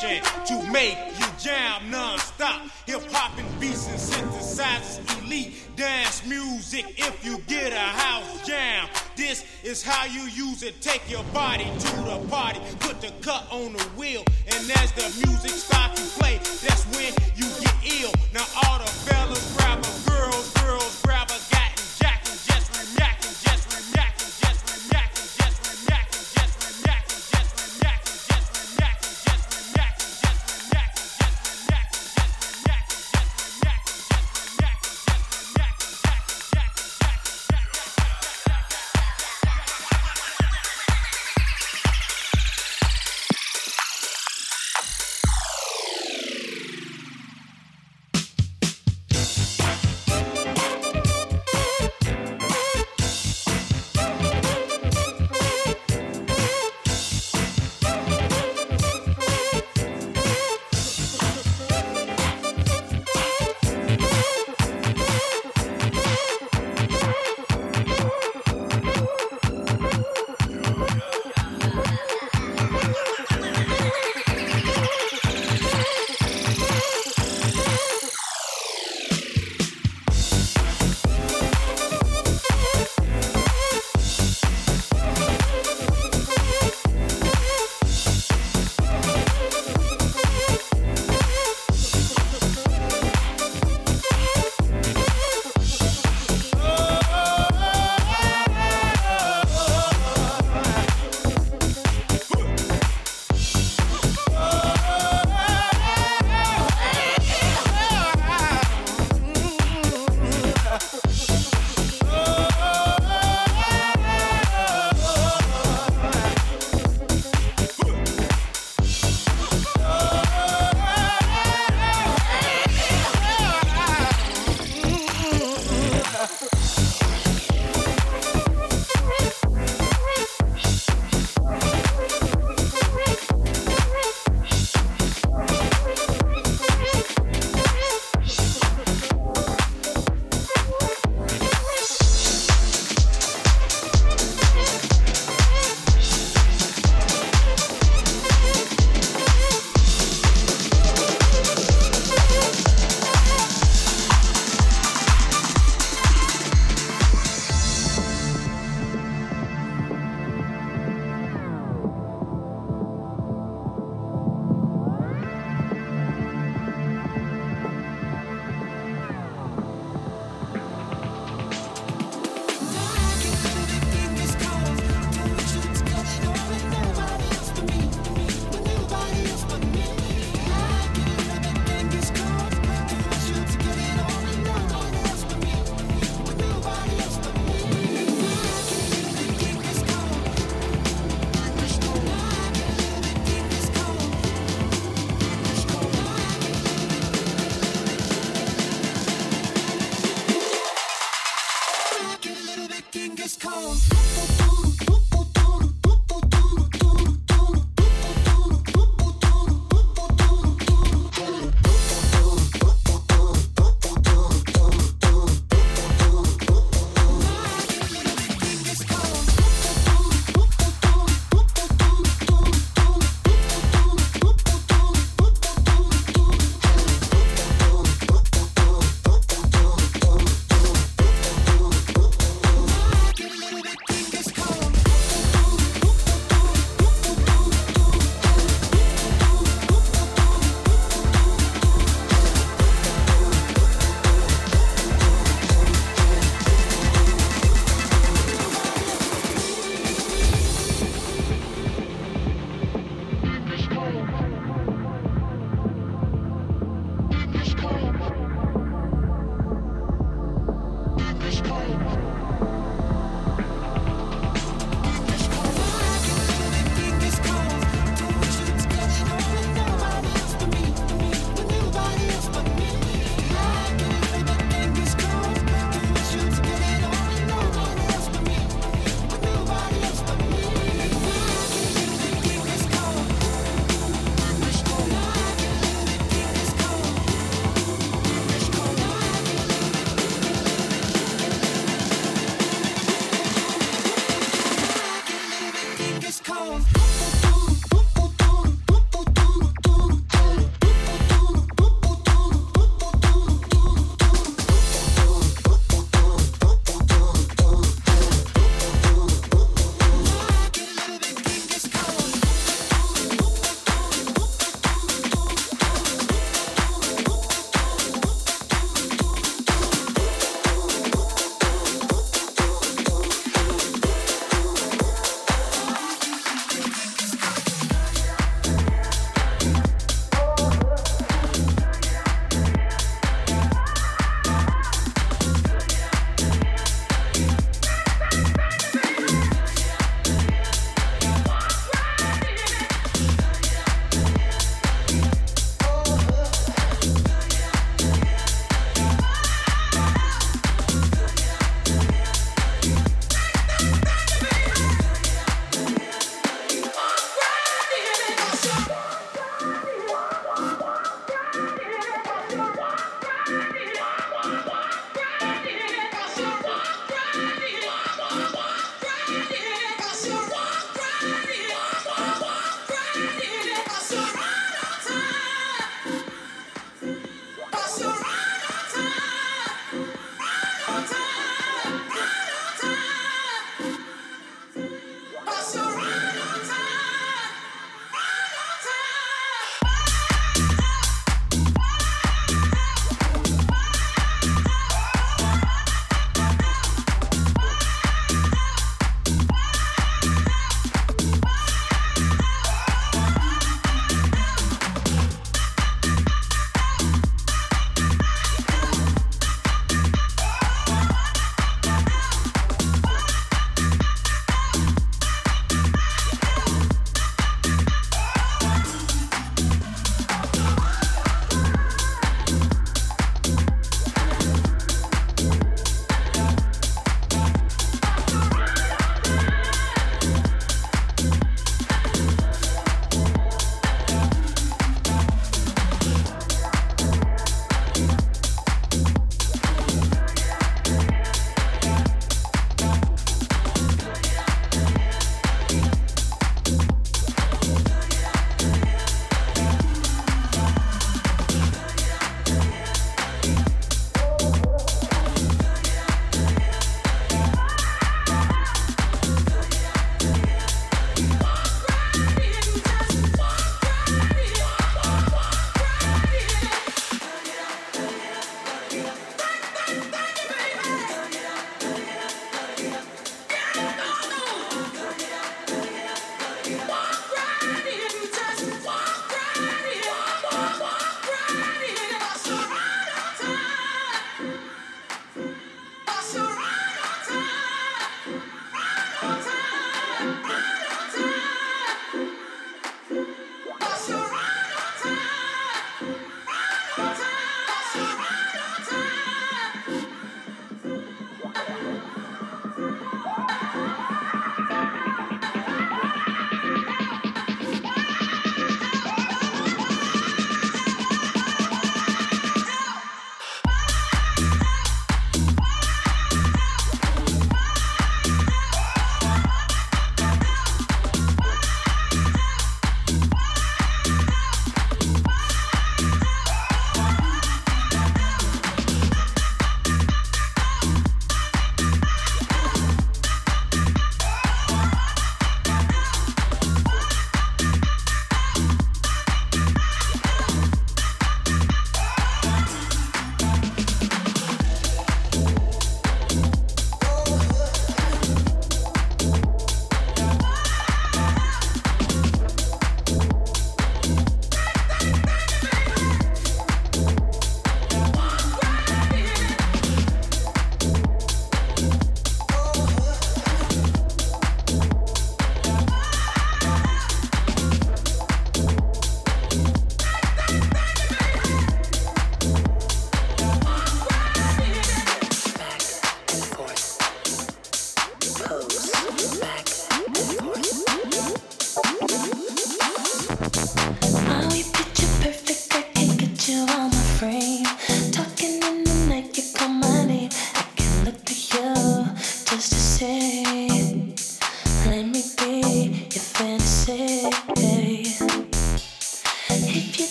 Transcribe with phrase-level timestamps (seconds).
[0.00, 2.62] to make you jam non-stop.
[2.86, 6.86] Hip-hop and beats and synthesizers, elite dance music.
[6.96, 10.80] If you get a house jam, this is how you use it.
[10.80, 15.28] Take your body to the party, put the cut on the wheel, and as the
[15.28, 18.12] music starts to play, that's when you get ill.
[18.32, 20.50] Now all the fellas grab a girls,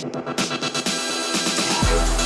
[0.00, 0.14] thank
[2.12, 2.17] you.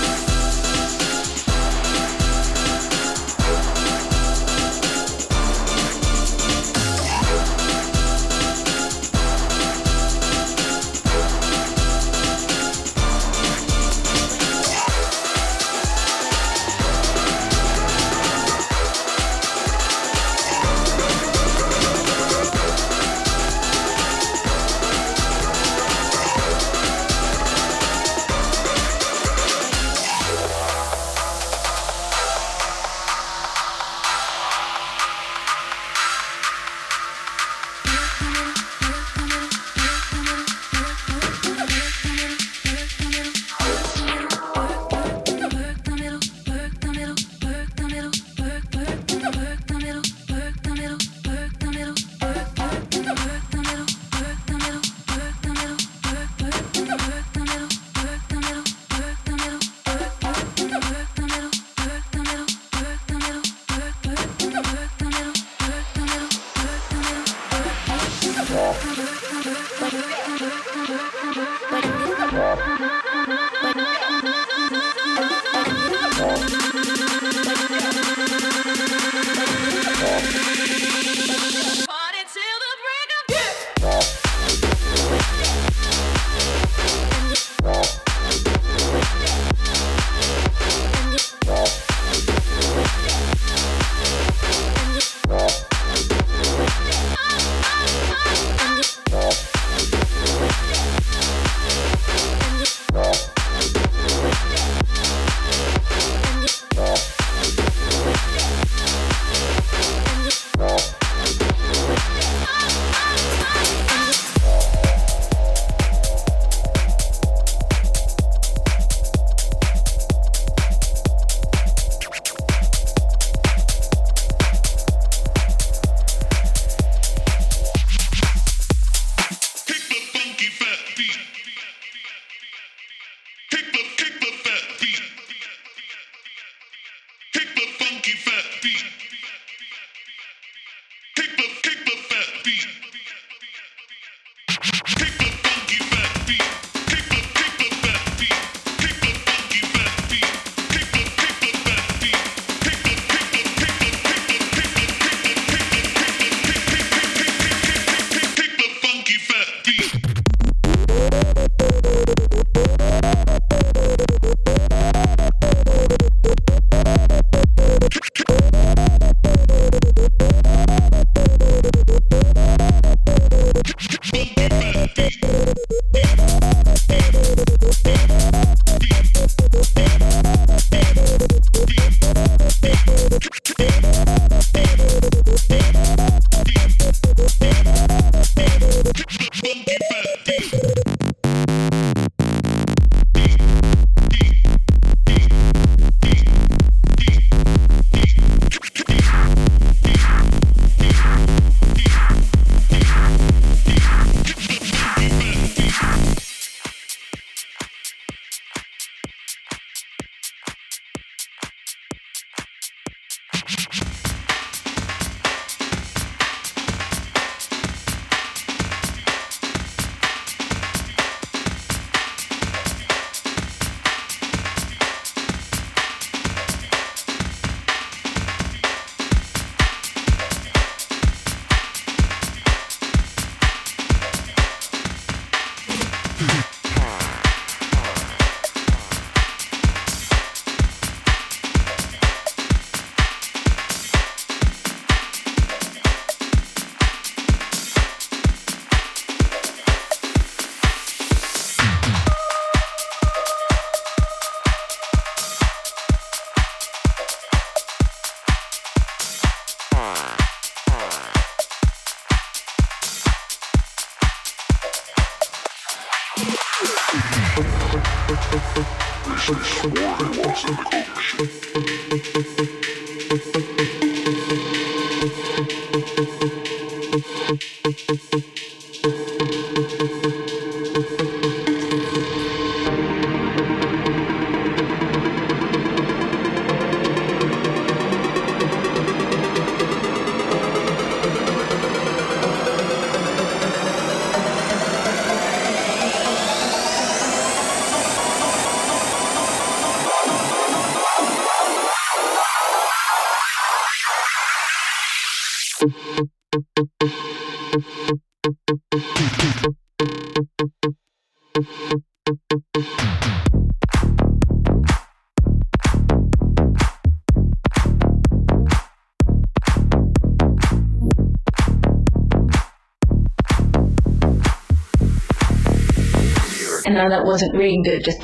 [326.89, 328.01] That wasn't reading good, just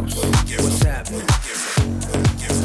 [0.00, 0.24] house.
[0.62, 2.59] What's happening?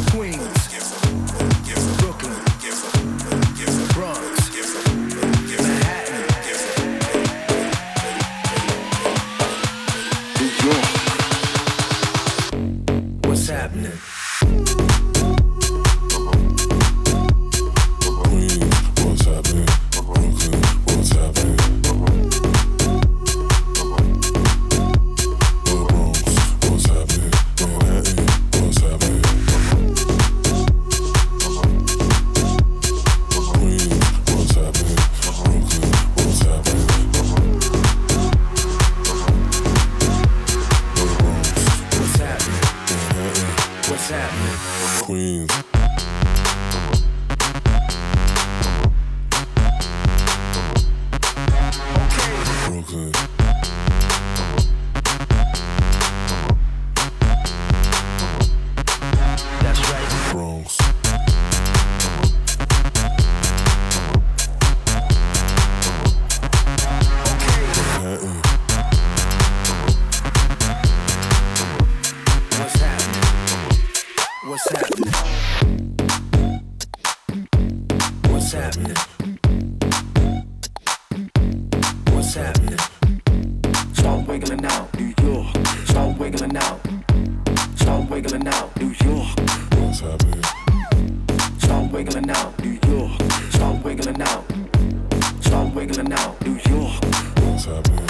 [95.97, 98.04] Once again